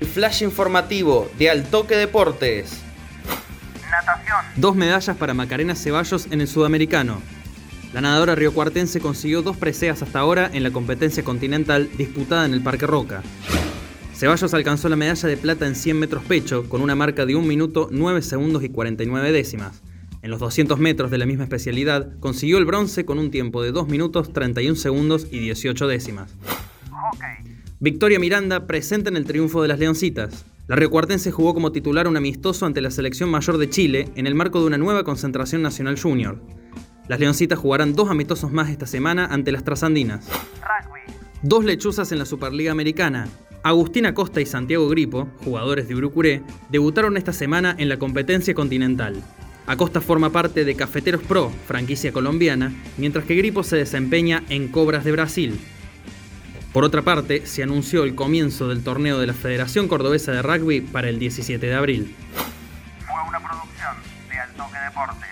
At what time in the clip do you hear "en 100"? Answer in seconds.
15.66-15.98